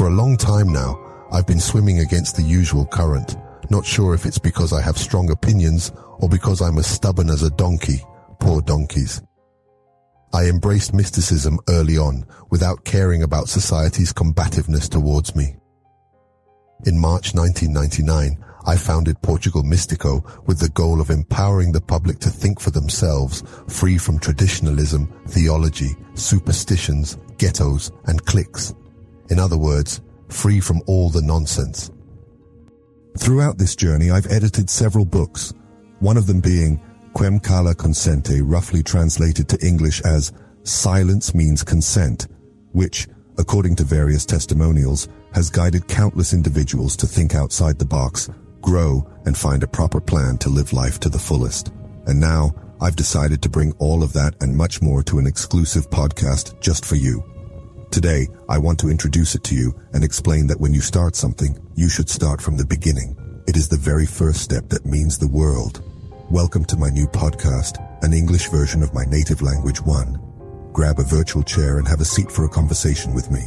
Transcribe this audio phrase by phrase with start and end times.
[0.00, 0.98] For a long time now,
[1.30, 3.36] I've been swimming against the usual current,
[3.68, 7.42] not sure if it's because I have strong opinions or because I'm as stubborn as
[7.42, 8.02] a donkey.
[8.38, 9.20] Poor donkeys.
[10.32, 15.56] I embraced mysticism early on without caring about society's combativeness towards me.
[16.86, 22.30] In March 1999, I founded Portugal Místico with the goal of empowering the public to
[22.30, 28.72] think for themselves, free from traditionalism, theology, superstitions, ghettos, and cliques.
[29.30, 31.90] In other words, free from all the nonsense.
[33.18, 35.52] Throughout this journey, I've edited several books,
[36.00, 36.80] one of them being
[37.12, 42.28] Quem Cala Consente, roughly translated to English as Silence Means Consent,
[42.72, 43.08] which,
[43.38, 49.36] according to various testimonials, has guided countless individuals to think outside the box, grow, and
[49.36, 51.72] find a proper plan to live life to the fullest.
[52.06, 55.90] And now, I've decided to bring all of that and much more to an exclusive
[55.90, 57.29] podcast just for you.
[57.90, 61.58] Today, I want to introduce it to you and explain that when you start something,
[61.74, 63.16] you should start from the beginning.
[63.48, 65.82] It is the very first step that means the world.
[66.30, 70.20] Welcome to my new podcast, an English version of my native language one.
[70.72, 73.42] Grab a virtual chair and have a seat for a conversation with me.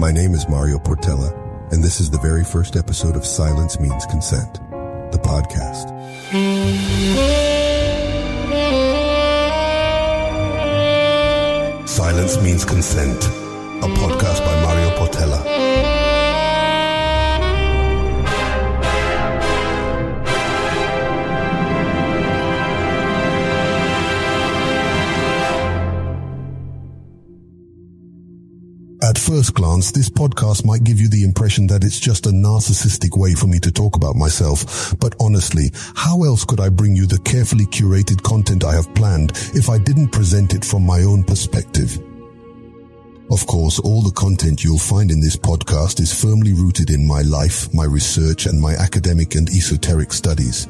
[0.00, 1.30] My name is Mario Portela,
[1.72, 4.54] and this is the very first episode of Silence Means Consent,
[5.12, 5.90] the podcast.
[11.88, 13.22] Silence Means Consent,
[13.82, 15.40] a podcast by Mario Portela.
[29.02, 33.16] At first glance, this podcast might give you the impression that it's just a narcissistic
[33.16, 34.94] way for me to talk about myself.
[35.00, 39.32] But honestly, how else could I bring you the carefully curated content I have planned
[39.54, 41.98] if I didn't present it from my own perspective?
[43.30, 47.22] Of course, all the content you'll find in this podcast is firmly rooted in my
[47.22, 50.66] life, my research, and my academic and esoteric studies.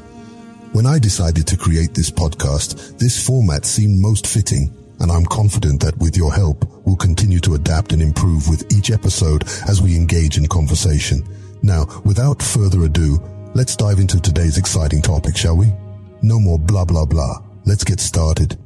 [0.73, 5.81] When I decided to create this podcast, this format seemed most fitting and I'm confident
[5.81, 9.97] that with your help, we'll continue to adapt and improve with each episode as we
[9.97, 11.25] engage in conversation.
[11.63, 13.19] Now, without further ado,
[13.55, 15.73] let's dive into today's exciting topic, shall we?
[16.23, 17.39] No more blah blah blah.
[17.65, 18.59] Let's get started.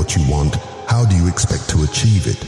[0.00, 0.54] What you want,
[0.88, 2.42] how do you expect to achieve it?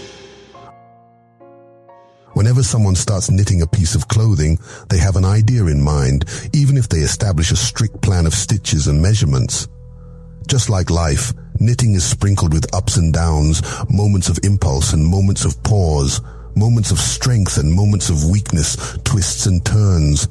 [2.33, 4.59] Whenever someone starts knitting a piece of clothing,
[4.89, 6.25] they have an idea in mind,
[6.55, 9.69] even if they establish a strict plan of stitches and measurements.
[10.49, 13.61] Just like life, knitting is sprinkled with ups and downs,
[13.91, 16.23] moments of impulse and moments of pause,
[16.57, 20.27] moments of strength and moments of weakness, twists and turns.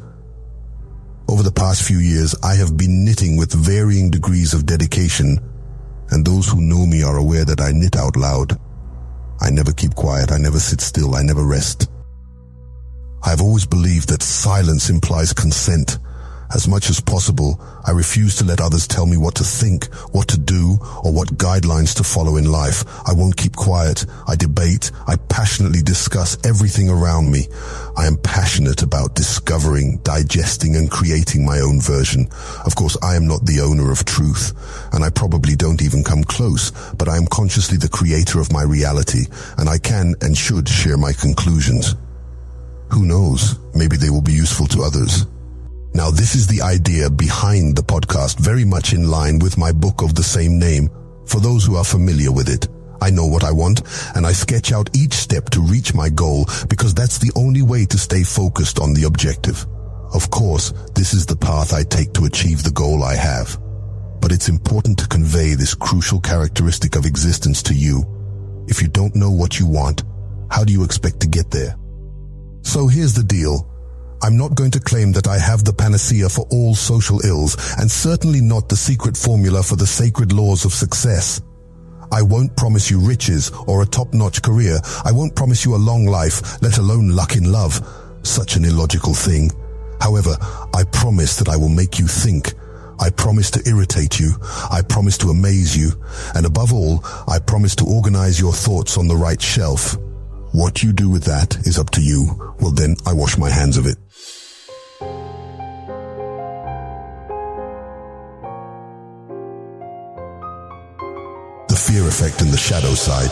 [1.29, 5.37] Over the past few years, I have been knitting with varying degrees of dedication,
[6.11, 8.59] and those who know me are aware that I knit out loud.
[9.39, 10.31] I never keep quiet.
[10.31, 11.15] I never sit still.
[11.15, 11.89] I never rest.
[13.23, 15.99] I've always believed that silence implies consent.
[16.53, 20.27] As much as possible, I refuse to let others tell me what to think, what
[20.29, 22.83] to do, or what guidelines to follow in life.
[23.07, 24.05] I won't keep quiet.
[24.27, 24.91] I debate.
[25.07, 27.47] I passionately discuss everything around me.
[27.95, 32.27] I am passionate about discovering, digesting, and creating my own version.
[32.65, 34.53] Of course, I am not the owner of truth,
[34.93, 38.63] and I probably don't even come close, but I am consciously the creator of my
[38.63, 39.25] reality,
[39.57, 41.95] and I can and should share my conclusions.
[42.91, 43.57] Who knows?
[43.73, 45.25] Maybe they will be useful to others.
[45.93, 50.01] Now, this is the idea behind the podcast, very much in line with my book
[50.01, 50.89] of the same name.
[51.25, 52.67] For those who are familiar with it,
[53.01, 53.81] I know what I want,
[54.15, 57.85] and I sketch out each step to reach my goal because that's the only way
[57.85, 59.65] to stay focused on the objective.
[60.13, 63.59] Of course, this is the path I take to achieve the goal I have.
[64.21, 68.05] But it's important to convey this crucial characteristic of existence to you.
[68.67, 70.03] If you don't know what you want,
[70.49, 71.75] how do you expect to get there?
[72.61, 73.70] So here's the deal.
[74.23, 77.89] I'm not going to claim that I have the panacea for all social ills, and
[77.89, 81.41] certainly not the secret formula for the sacred laws of success.
[82.11, 84.79] I won't promise you riches or a top-notch career.
[85.05, 87.81] I won't promise you a long life, let alone luck in love.
[88.23, 89.49] Such an illogical thing.
[89.99, 90.37] However,
[90.73, 92.53] I promise that I will make you think.
[92.99, 94.33] I promise to irritate you.
[94.69, 95.91] I promise to amaze you.
[96.35, 99.97] And above all, I promise to organize your thoughts on the right shelf.
[100.51, 102.55] What you do with that is up to you.
[102.59, 103.97] Well then, I wash my hands of it.
[111.91, 113.31] Fear effect and the shadow side.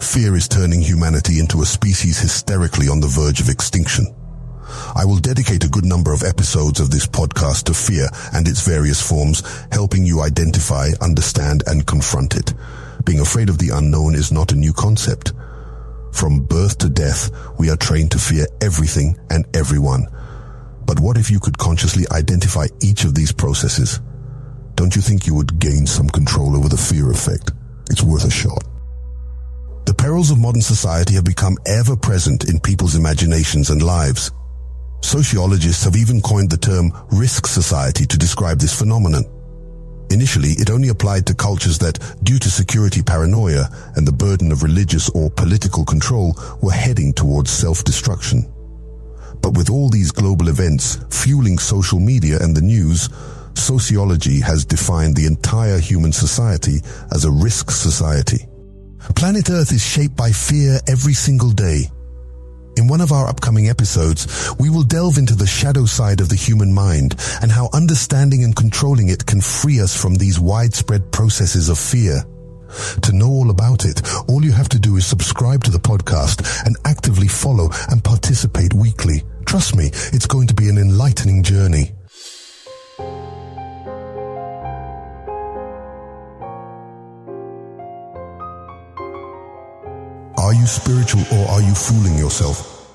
[0.00, 4.06] Fear is turning humanity into a species hysterically on the verge of extinction.
[4.96, 8.66] I will dedicate a good number of episodes of this podcast to fear and its
[8.66, 9.42] various forms,
[9.72, 12.54] helping you identify, understand, and confront it.
[13.04, 15.34] Being afraid of the unknown is not a new concept.
[16.12, 20.06] From birth to death, we are trained to fear everything and everyone.
[20.86, 24.00] But what if you could consciously identify each of these processes?
[24.82, 27.52] Don't you think you would gain some control over the fear effect?
[27.88, 28.64] It's worth a shot.
[29.86, 34.32] The perils of modern society have become ever present in people's imaginations and lives.
[35.00, 39.22] Sociologists have even coined the term risk society to describe this phenomenon.
[40.10, 44.64] Initially, it only applied to cultures that, due to security paranoia and the burden of
[44.64, 48.52] religious or political control, were heading towards self-destruction.
[49.42, 53.08] But with all these global events fueling social media and the news,
[53.58, 56.80] sociology has defined the entire human society
[57.12, 58.46] as a risk society.
[59.16, 61.90] Planet Earth is shaped by fear every single day.
[62.76, 66.36] In one of our upcoming episodes, we will delve into the shadow side of the
[66.36, 71.68] human mind and how understanding and controlling it can free us from these widespread processes
[71.68, 72.24] of fear.
[73.02, 76.64] To know all about it, all you have to do is subscribe to the podcast
[76.64, 79.22] and actively follow and participate weekly.
[79.44, 81.92] Trust me, it's going to be an enlightening journey.
[90.52, 92.86] Are you spiritual or are you fooling yourself?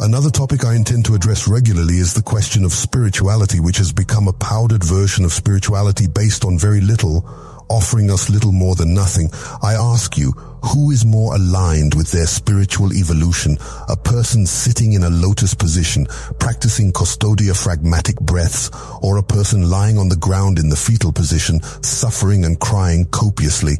[0.00, 4.28] Another topic I intend to address regularly is the question of spirituality, which has become
[4.28, 7.24] a powdered version of spirituality based on very little,
[7.70, 9.30] offering us little more than nothing.
[9.62, 10.32] I ask you,
[10.62, 13.56] who is more aligned with their spiritual evolution?
[13.88, 16.04] A person sitting in a lotus position,
[16.38, 22.44] practicing costodiaphragmatic breaths, or a person lying on the ground in the fetal position, suffering
[22.44, 23.78] and crying copiously?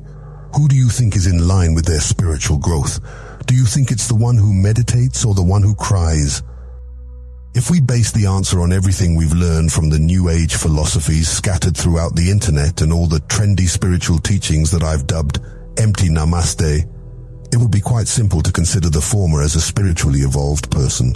[0.56, 3.00] Who do you think is in line with their spiritual growth?
[3.46, 6.42] Do you think it's the one who meditates or the one who cries?
[7.54, 11.76] If we base the answer on everything we've learned from the New Age philosophies scattered
[11.76, 15.40] throughout the internet and all the trendy spiritual teachings that I've dubbed
[15.78, 16.84] empty namaste,
[17.52, 21.14] it would be quite simple to consider the former as a spiritually evolved person.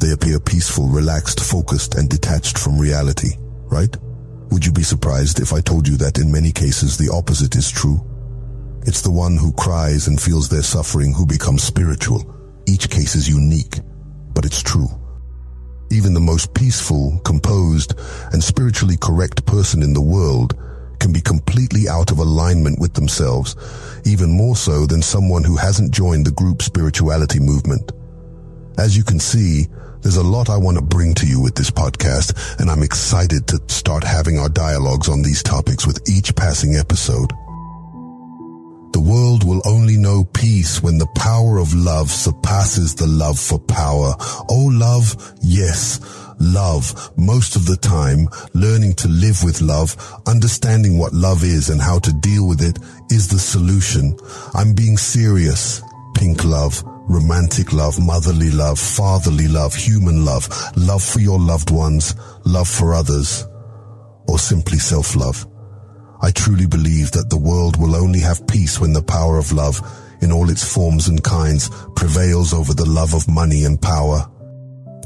[0.00, 3.36] They appear peaceful, relaxed, focused, and detached from reality,
[3.66, 3.94] right?
[4.50, 7.70] Would you be surprised if I told you that in many cases the opposite is
[7.70, 8.00] true?
[8.86, 12.34] It's the one who cries and feels their suffering who becomes spiritual.
[12.66, 13.80] Each case is unique,
[14.34, 14.88] but it's true.
[15.90, 17.94] Even the most peaceful, composed,
[18.32, 20.54] and spiritually correct person in the world
[21.00, 23.56] can be completely out of alignment with themselves,
[24.04, 27.92] even more so than someone who hasn't joined the group spirituality movement.
[28.78, 29.66] As you can see,
[30.02, 33.46] there's a lot I want to bring to you with this podcast, and I'm excited
[33.48, 37.32] to start having our dialogues on these topics with each passing episode.
[38.92, 43.58] The world will only know peace when the power of love surpasses the love for
[43.58, 44.14] power.
[44.48, 46.00] Oh, love, yes,
[46.40, 47.12] love.
[47.16, 49.96] Most of the time, learning to live with love,
[50.26, 52.78] understanding what love is and how to deal with it
[53.10, 54.16] is the solution.
[54.54, 55.82] I'm being serious.
[56.14, 62.14] Pink love, romantic love, motherly love, fatherly love, human love, love for your loved ones,
[62.44, 63.46] love for others,
[64.26, 65.46] or simply self-love.
[66.20, 69.80] I truly believe that the world will only have peace when the power of love,
[70.20, 74.28] in all its forms and kinds, prevails over the love of money and power.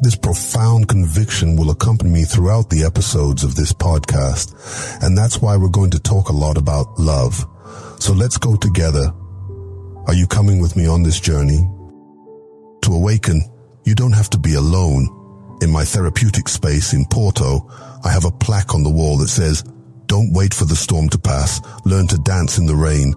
[0.00, 5.56] This profound conviction will accompany me throughout the episodes of this podcast, and that's why
[5.56, 7.46] we're going to talk a lot about love.
[8.00, 9.12] So let's go together.
[10.06, 11.68] Are you coming with me on this journey?
[12.82, 13.42] To awaken,
[13.84, 15.08] you don't have to be alone.
[15.62, 17.68] In my therapeutic space in Porto,
[18.02, 19.62] I have a plaque on the wall that says,
[20.12, 21.62] don't wait for the storm to pass.
[21.86, 23.14] Learn to dance in the rain.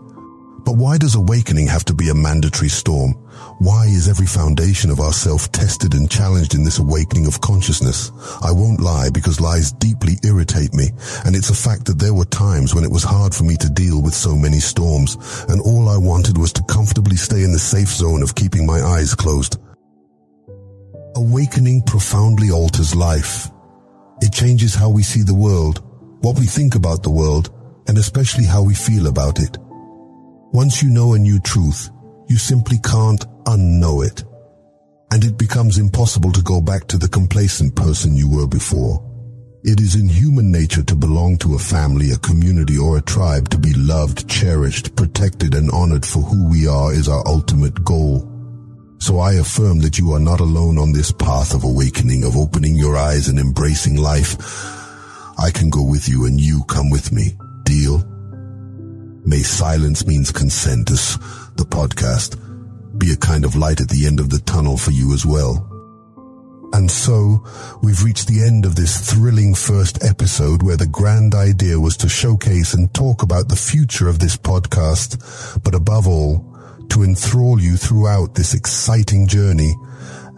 [0.64, 3.12] But why does awakening have to be a mandatory storm?
[3.60, 8.14] Why is every foundation of ourself tested and challenged in this awakening of consciousness?
[8.42, 10.92] I won't lie because lies deeply irritate me,
[11.26, 13.70] and it's a fact that there were times when it was hard for me to
[13.70, 15.18] deal with so many storms,
[15.50, 18.80] and all I wanted was to comfortably stay in the safe zone of keeping my
[18.80, 19.58] eyes closed.
[21.18, 23.52] Awakening profoundly alters life.
[24.22, 25.82] It changes how we see the world,
[26.26, 27.52] what we think about the world,
[27.88, 29.60] and especially how we feel about it.
[30.54, 31.92] Once you know a new truth,
[32.28, 34.24] you simply can't unknow it.
[35.12, 39.06] And it becomes impossible to go back to the complacent person you were before.
[39.64, 43.50] It is in human nature to belong to a family, a community, or a tribe
[43.50, 48.28] to be loved, cherished, protected, and honored for who we are is our ultimate goal.
[48.98, 52.74] So I affirm that you are not alone on this path of awakening, of opening
[52.74, 54.82] your eyes and embracing life.
[55.38, 57.38] I can go with you and you come with me.
[57.64, 58.04] Deal?
[59.26, 61.18] May silence means consent as
[61.56, 62.40] the podcast
[62.98, 65.70] be a kind of light at the end of the tunnel for you as well.
[66.74, 67.44] And so,
[67.82, 72.10] we've reached the end of this thrilling first episode where the grand idea was to
[72.10, 76.56] showcase and talk about the future of this podcast, but above all,
[76.90, 79.74] to enthrall you throughout this exciting journey.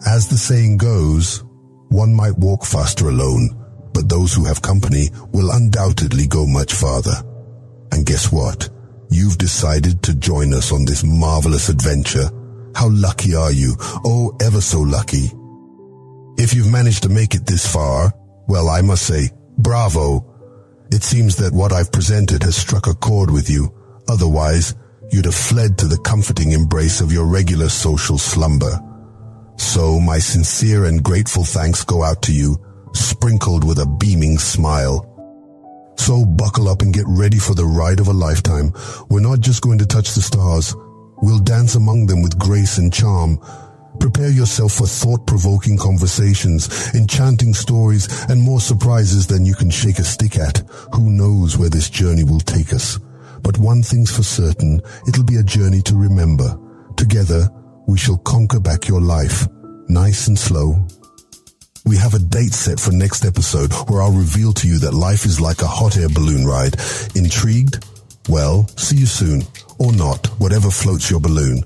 [0.05, 1.43] As the saying goes,
[1.89, 3.49] one might walk faster alone,
[3.97, 7.15] but those who have company will undoubtedly go much farther.
[7.91, 8.69] And guess what?
[9.09, 12.29] You've decided to join us on this marvelous adventure.
[12.75, 13.75] How lucky are you?
[14.05, 15.31] Oh, ever so lucky.
[16.37, 18.13] If you've managed to make it this far,
[18.47, 20.23] well, I must say, bravo.
[20.91, 23.73] It seems that what I've presented has struck a chord with you.
[24.07, 24.75] Otherwise,
[25.11, 28.79] you'd have fled to the comforting embrace of your regular social slumber.
[29.57, 32.57] So my sincere and grateful thanks go out to you,
[32.97, 35.13] sprinkled with a beaming smile.
[35.97, 38.73] So buckle up and get ready for the ride of a lifetime.
[39.09, 40.75] We're not just going to touch the stars.
[41.21, 43.39] We'll dance among them with grace and charm,
[43.99, 50.03] Prepare yourself for thought-provoking conversations, enchanting stories, and more surprises than you can shake a
[50.03, 50.59] stick at.
[50.93, 52.99] Who knows where this journey will take us?
[53.41, 56.57] But one thing's for certain, it'll be a journey to remember.
[56.95, 57.49] Together,
[57.87, 59.47] we shall conquer back your life,
[59.87, 60.75] nice and slow.
[61.88, 65.24] We have a date set for next episode where I'll reveal to you that life
[65.24, 66.75] is like a hot air balloon ride.
[67.15, 67.86] Intrigued?
[68.27, 69.44] Well, see you soon.
[69.79, 71.63] Or not, whatever floats your balloon.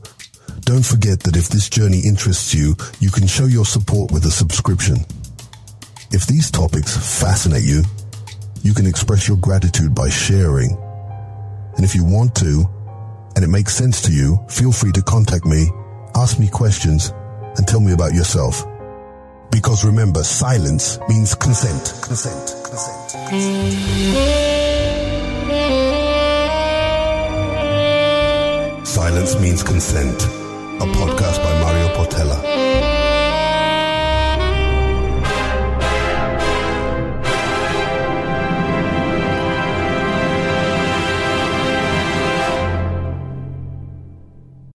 [0.60, 4.30] Don't forget that if this journey interests you, you can show your support with a
[4.30, 4.98] subscription.
[6.12, 7.82] If these topics fascinate you,
[8.62, 10.78] you can express your gratitude by sharing.
[11.78, 12.70] And if you want to,
[13.36, 15.72] and it makes sense to you, feel free to contact me,
[16.14, 17.12] ask me questions,
[17.58, 18.64] and tell me about yourself.
[19.52, 21.94] Because remember, silence means consent.
[22.02, 22.56] Consent.
[22.64, 23.30] Consent.
[23.30, 23.82] consent.
[28.88, 30.24] Silence means consent
[30.82, 32.51] a podcast by Mario Portela.